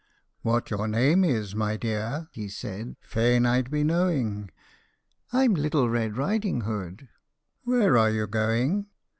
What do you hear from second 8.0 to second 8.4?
you